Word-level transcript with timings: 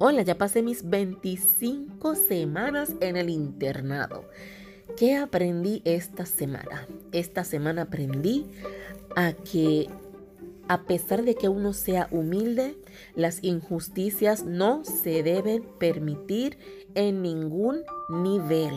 Hola, 0.00 0.22
ya 0.22 0.38
pasé 0.38 0.62
mis 0.62 0.88
25 0.88 2.14
semanas 2.14 2.92
en 3.00 3.16
el 3.16 3.28
internado. 3.28 4.26
¿Qué 4.96 5.16
aprendí 5.16 5.82
esta 5.84 6.24
semana? 6.24 6.86
Esta 7.10 7.42
semana 7.42 7.82
aprendí 7.82 8.46
a 9.16 9.32
que 9.32 9.88
a 10.68 10.82
pesar 10.82 11.24
de 11.24 11.34
que 11.34 11.48
uno 11.48 11.72
sea 11.72 12.06
humilde, 12.12 12.76
las 13.16 13.42
injusticias 13.42 14.44
no 14.44 14.84
se 14.84 15.24
deben 15.24 15.64
permitir 15.80 16.58
en 16.94 17.20
ningún 17.20 17.82
nivel 18.08 18.74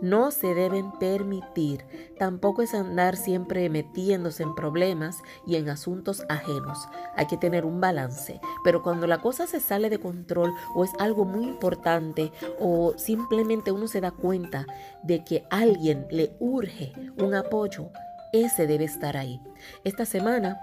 no 0.00 0.30
se 0.30 0.54
deben 0.54 0.92
permitir. 0.92 1.84
Tampoco 2.18 2.62
es 2.62 2.74
andar 2.74 3.16
siempre 3.16 3.68
metiéndose 3.68 4.42
en 4.42 4.54
problemas 4.54 5.16
y 5.46 5.56
en 5.56 5.68
asuntos 5.68 6.22
ajenos. 6.28 6.88
Hay 7.16 7.26
que 7.26 7.36
tener 7.36 7.64
un 7.64 7.80
balance. 7.80 8.40
Pero 8.62 8.82
cuando 8.82 9.06
la 9.06 9.18
cosa 9.18 9.46
se 9.46 9.60
sale 9.60 9.90
de 9.90 9.98
control 9.98 10.52
o 10.74 10.84
es 10.84 10.90
algo 10.98 11.24
muy 11.24 11.44
importante 11.44 12.32
o 12.58 12.94
simplemente 12.96 13.72
uno 13.72 13.88
se 13.88 14.00
da 14.00 14.10
cuenta 14.10 14.66
de 15.02 15.24
que 15.24 15.44
alguien 15.50 16.06
le 16.10 16.36
urge 16.38 16.92
un 17.18 17.34
apoyo, 17.34 17.90
ese 18.32 18.66
debe 18.66 18.84
estar 18.84 19.16
ahí. 19.16 19.40
Esta 19.84 20.04
semana 20.04 20.58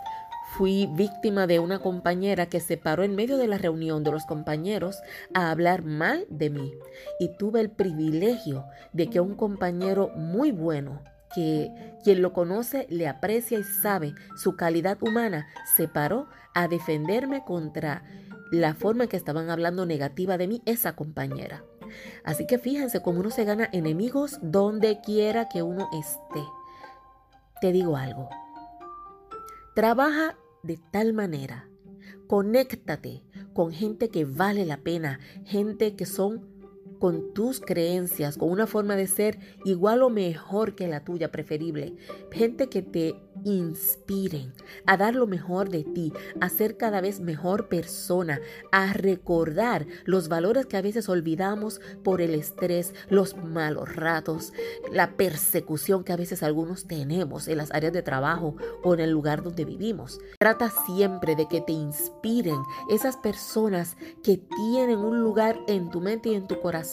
Fui 0.57 0.85
víctima 0.85 1.47
de 1.47 1.59
una 1.59 1.79
compañera 1.79 2.47
que 2.47 2.59
se 2.59 2.75
paró 2.75 3.03
en 3.03 3.15
medio 3.15 3.37
de 3.37 3.47
la 3.47 3.57
reunión 3.57 4.03
de 4.03 4.11
los 4.11 4.25
compañeros 4.25 5.01
a 5.33 5.49
hablar 5.49 5.83
mal 5.83 6.25
de 6.29 6.49
mí 6.49 6.73
y 7.21 7.29
tuve 7.37 7.61
el 7.61 7.69
privilegio 7.69 8.65
de 8.91 9.09
que 9.09 9.21
un 9.21 9.35
compañero 9.35 10.09
muy 10.09 10.51
bueno, 10.51 11.01
que 11.33 11.71
quien 12.03 12.21
lo 12.21 12.33
conoce 12.33 12.85
le 12.89 13.07
aprecia 13.07 13.59
y 13.59 13.63
sabe 13.63 14.13
su 14.35 14.57
calidad 14.57 15.01
humana, 15.01 15.47
se 15.77 15.87
paró 15.87 16.27
a 16.53 16.67
defenderme 16.67 17.45
contra 17.45 18.03
la 18.51 18.73
forma 18.73 19.05
en 19.05 19.09
que 19.09 19.17
estaban 19.17 19.49
hablando 19.49 19.85
negativa 19.85 20.37
de 20.37 20.49
mí 20.49 20.61
esa 20.65 20.97
compañera. 20.97 21.63
Así 22.25 22.45
que 22.45 22.59
fíjense 22.59 23.01
cómo 23.01 23.21
uno 23.21 23.29
se 23.29 23.45
gana 23.45 23.69
enemigos 23.71 24.37
donde 24.41 24.99
quiera 24.99 25.47
que 25.47 25.61
uno 25.61 25.89
esté. 25.93 26.43
Te 27.61 27.71
digo 27.71 27.95
algo. 27.95 28.29
Trabaja 29.73 30.37
de 30.63 30.77
tal 30.91 31.13
manera. 31.13 31.69
Conéctate 32.27 33.23
con 33.53 33.71
gente 33.71 34.09
que 34.09 34.25
vale 34.25 34.65
la 34.65 34.77
pena, 34.77 35.21
gente 35.45 35.95
que 35.95 36.05
son 36.05 36.50
con 37.01 37.33
tus 37.33 37.59
creencias, 37.59 38.37
con 38.37 38.51
una 38.51 38.67
forma 38.67 38.95
de 38.95 39.07
ser 39.07 39.39
igual 39.65 40.03
o 40.03 40.11
mejor 40.11 40.75
que 40.75 40.87
la 40.87 41.03
tuya, 41.03 41.31
preferible. 41.31 41.95
Gente 42.31 42.69
que 42.69 42.83
te 42.83 43.15
inspiren 43.43 44.53
a 44.85 44.97
dar 44.97 45.15
lo 45.15 45.25
mejor 45.25 45.69
de 45.69 45.83
ti, 45.83 46.13
a 46.39 46.47
ser 46.49 46.77
cada 46.77 47.01
vez 47.01 47.19
mejor 47.19 47.69
persona, 47.69 48.39
a 48.71 48.93
recordar 48.93 49.87
los 50.05 50.27
valores 50.27 50.67
que 50.67 50.77
a 50.77 50.83
veces 50.83 51.09
olvidamos 51.09 51.81
por 52.03 52.21
el 52.21 52.35
estrés, 52.35 52.93
los 53.09 53.35
malos 53.35 53.95
ratos, 53.95 54.53
la 54.91 55.17
persecución 55.17 56.03
que 56.03 56.13
a 56.13 56.17
veces 56.17 56.43
algunos 56.43 56.85
tenemos 56.85 57.47
en 57.47 57.57
las 57.57 57.71
áreas 57.71 57.93
de 57.93 58.03
trabajo 58.03 58.57
o 58.83 58.93
en 58.93 58.99
el 58.99 59.09
lugar 59.09 59.41
donde 59.41 59.65
vivimos. 59.65 60.19
Trata 60.37 60.71
siempre 60.85 61.35
de 61.35 61.47
que 61.47 61.61
te 61.61 61.71
inspiren 61.71 62.61
esas 62.91 63.17
personas 63.17 63.97
que 64.23 64.37
tienen 64.37 64.99
un 64.99 65.19
lugar 65.19 65.57
en 65.67 65.89
tu 65.89 65.99
mente 65.99 66.29
y 66.29 66.35
en 66.35 66.47
tu 66.47 66.61
corazón 66.61 66.90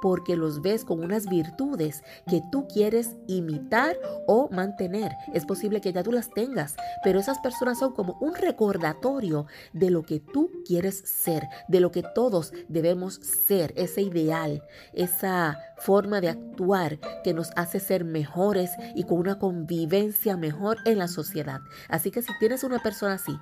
porque 0.00 0.36
los 0.36 0.62
ves 0.62 0.84
con 0.84 1.00
unas 1.00 1.28
virtudes 1.28 2.02
que 2.28 2.42
tú 2.50 2.66
quieres 2.68 3.16
imitar 3.26 3.96
o 4.26 4.48
mantener. 4.50 5.12
Es 5.32 5.44
posible 5.44 5.80
que 5.80 5.92
ya 5.92 6.02
tú 6.02 6.12
las 6.12 6.30
tengas, 6.30 6.76
pero 7.02 7.20
esas 7.20 7.38
personas 7.38 7.78
son 7.78 7.92
como 7.92 8.16
un 8.20 8.34
recordatorio 8.34 9.46
de 9.72 9.90
lo 9.90 10.02
que 10.02 10.20
tú 10.20 10.50
quieres 10.66 10.98
ser, 10.98 11.48
de 11.68 11.80
lo 11.80 11.90
que 11.90 12.02
todos 12.14 12.52
debemos 12.68 13.14
ser, 13.14 13.72
ese 13.76 14.02
ideal, 14.02 14.62
esa 14.92 15.58
forma 15.76 16.20
de 16.20 16.30
actuar 16.30 16.98
que 17.24 17.34
nos 17.34 17.50
hace 17.56 17.80
ser 17.80 18.04
mejores 18.04 18.70
y 18.94 19.04
con 19.04 19.18
una 19.18 19.38
convivencia 19.38 20.36
mejor 20.36 20.78
en 20.84 20.98
la 20.98 21.08
sociedad. 21.08 21.60
Así 21.88 22.10
que 22.10 22.22
si 22.22 22.32
tienes 22.38 22.64
una 22.64 22.78
persona 22.78 23.14
así, 23.14 23.36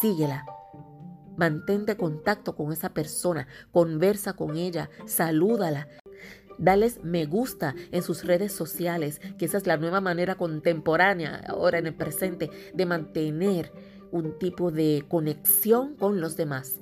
síguela. 0.00 0.44
Mantente 1.38 1.96
contacto 1.96 2.56
con 2.56 2.72
esa 2.72 2.92
persona, 2.92 3.46
conversa 3.70 4.32
con 4.34 4.56
ella, 4.56 4.90
salúdala. 5.06 5.86
Dales 6.58 6.98
me 7.04 7.26
gusta 7.26 7.76
en 7.92 8.02
sus 8.02 8.24
redes 8.24 8.52
sociales, 8.52 9.20
que 9.38 9.44
esa 9.44 9.58
es 9.58 9.66
la 9.68 9.76
nueva 9.76 10.00
manera 10.00 10.34
contemporánea, 10.34 11.44
ahora 11.46 11.78
en 11.78 11.86
el 11.86 11.94
presente, 11.94 12.50
de 12.74 12.86
mantener 12.86 13.72
un 14.10 14.36
tipo 14.40 14.72
de 14.72 15.04
conexión 15.08 15.94
con 15.94 16.20
los 16.20 16.36
demás. 16.36 16.80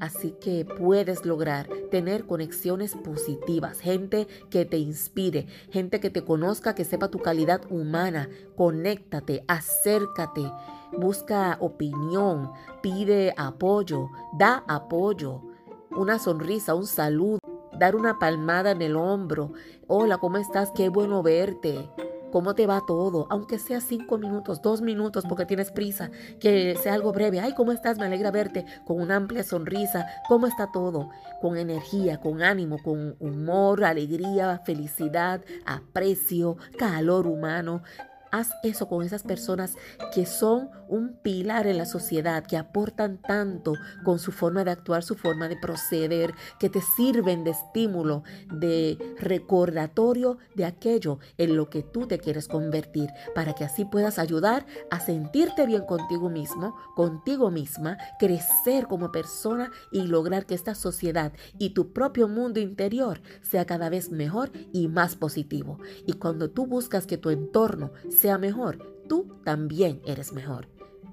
Así 0.00 0.32
que 0.40 0.64
puedes 0.64 1.24
lograr 1.24 1.68
tener 1.90 2.26
conexiones 2.26 2.94
positivas, 2.94 3.80
gente 3.80 4.28
que 4.50 4.64
te 4.64 4.78
inspire, 4.78 5.46
gente 5.70 6.00
que 6.00 6.10
te 6.10 6.24
conozca, 6.24 6.74
que 6.74 6.84
sepa 6.84 7.08
tu 7.08 7.18
calidad 7.18 7.62
humana. 7.70 8.28
Conéctate, 8.56 9.44
acércate, 9.48 10.50
busca 10.96 11.56
opinión, 11.60 12.52
pide 12.82 13.34
apoyo, 13.36 14.08
da 14.38 14.64
apoyo, 14.68 15.42
una 15.90 16.18
sonrisa, 16.18 16.74
un 16.74 16.86
saludo 16.86 17.38
dar 17.78 17.94
una 17.94 18.18
palmada 18.18 18.72
en 18.72 18.82
el 18.82 18.96
hombro. 18.96 19.52
Hola, 19.86 20.18
¿cómo 20.18 20.36
estás? 20.36 20.70
Qué 20.72 20.88
bueno 20.88 21.22
verte. 21.22 21.88
¿Cómo 22.30 22.54
te 22.54 22.66
va 22.66 22.82
todo? 22.86 23.26
Aunque 23.30 23.58
sea 23.58 23.80
cinco 23.80 24.18
minutos, 24.18 24.60
dos 24.62 24.82
minutos, 24.82 25.24
porque 25.28 25.46
tienes 25.46 25.70
prisa, 25.70 26.10
que 26.40 26.76
sea 26.82 26.94
algo 26.94 27.12
breve. 27.12 27.40
Ay, 27.40 27.54
¿cómo 27.54 27.72
estás? 27.72 27.98
Me 27.98 28.06
alegra 28.06 28.30
verte 28.30 28.64
con 28.86 29.00
una 29.00 29.16
amplia 29.16 29.42
sonrisa. 29.42 30.06
¿Cómo 30.28 30.46
está 30.46 30.70
todo? 30.70 31.10
Con 31.40 31.56
energía, 31.56 32.20
con 32.20 32.42
ánimo, 32.42 32.78
con 32.82 33.16
humor, 33.18 33.84
alegría, 33.84 34.60
felicidad, 34.64 35.40
aprecio, 35.64 36.56
calor 36.76 37.26
humano. 37.26 37.82
Haz 38.30 38.50
eso 38.62 38.88
con 38.88 39.04
esas 39.04 39.22
personas 39.22 39.74
que 40.14 40.26
son 40.26 40.70
un 40.88 41.14
pilar 41.22 41.66
en 41.66 41.78
la 41.78 41.86
sociedad, 41.86 42.44
que 42.44 42.56
aportan 42.56 43.18
tanto 43.18 43.74
con 44.04 44.18
su 44.18 44.32
forma 44.32 44.64
de 44.64 44.70
actuar, 44.70 45.02
su 45.02 45.14
forma 45.14 45.48
de 45.48 45.56
proceder, 45.56 46.32
que 46.58 46.68
te 46.70 46.80
sirven 46.80 47.44
de 47.44 47.50
estímulo, 47.50 48.22
de 48.52 48.98
recordatorio 49.18 50.38
de 50.54 50.64
aquello 50.64 51.18
en 51.36 51.56
lo 51.56 51.70
que 51.70 51.82
tú 51.82 52.06
te 52.06 52.18
quieres 52.18 52.48
convertir, 52.48 53.10
para 53.34 53.54
que 53.54 53.64
así 53.64 53.84
puedas 53.84 54.18
ayudar 54.18 54.66
a 54.90 55.00
sentirte 55.00 55.66
bien 55.66 55.84
contigo 55.84 56.30
mismo, 56.30 56.74
contigo 56.96 57.50
misma, 57.50 57.98
crecer 58.18 58.86
como 58.86 59.12
persona 59.12 59.70
y 59.92 60.02
lograr 60.02 60.46
que 60.46 60.54
esta 60.54 60.74
sociedad 60.74 61.32
y 61.58 61.70
tu 61.70 61.92
propio 61.92 62.28
mundo 62.28 62.60
interior 62.60 63.20
sea 63.42 63.66
cada 63.66 63.88
vez 63.88 64.10
mejor 64.10 64.50
y 64.72 64.88
más 64.88 65.16
positivo. 65.16 65.78
Y 66.06 66.14
cuando 66.14 66.50
tú 66.50 66.66
buscas 66.66 67.06
que 67.06 67.18
tu 67.18 67.30
entorno 67.30 67.92
sea 68.18 68.36
mejor, 68.36 69.04
tú 69.08 69.40
también 69.44 70.02
eres 70.04 70.32
mejor. 70.32 70.68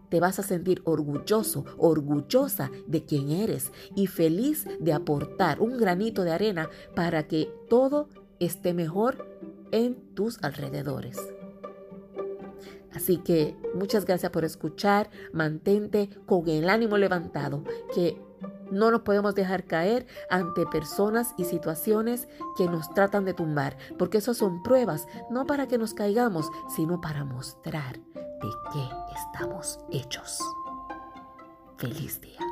Te 0.10 0.20
vas 0.20 0.40
a 0.40 0.44
sentir 0.44 0.82
orgulloso, 0.86 1.66
orgullosa 1.78 2.72
de 2.88 3.06
quien 3.06 3.30
eres 3.30 3.72
y 3.96 4.08
feliz 4.08 4.66
de 4.80 4.94
aportar 4.94 5.62
un 5.62 5.78
granito 5.78 6.24
de 6.24 6.32
arena 6.32 6.70
para 6.96 7.28
que 7.28 7.50
todo 7.70 8.10
esté 8.40 8.74
mejor 8.74 9.26
en 9.72 9.96
tus 10.14 10.44
alrededores. 10.44 11.18
Así 12.94 13.18
que 13.18 13.56
muchas 13.74 14.06
gracias 14.06 14.32
por 14.32 14.46
escuchar, 14.46 15.10
mantente 15.34 16.10
con 16.26 16.48
el 16.48 16.70
ánimo 16.70 16.98
levantado, 16.98 17.64
que 17.94 18.18
no 18.72 18.92
nos 18.92 19.02
podemos 19.02 19.36
dejar 19.36 19.66
caer 19.66 20.08
ante 20.30 20.66
personas 20.66 21.34
y 21.38 21.46
situaciones 21.46 22.28
que 22.58 22.68
nos 22.68 22.94
tratan 22.94 23.26
de 23.26 23.34
tumbar, 23.34 23.78
porque 23.98 24.20
eso 24.20 24.34
son 24.34 24.64
pruebas, 24.64 25.08
no 25.30 25.46
para 25.46 25.68
que 25.68 25.78
nos 25.78 25.94
caigamos, 25.94 26.50
sino 26.76 27.02
para 27.02 27.24
mostrar 27.24 28.00
de 28.14 28.50
qué 28.74 28.90
estamos 29.16 29.80
hechos. 29.92 30.40
Feliz 31.78 32.22
día. 32.22 32.45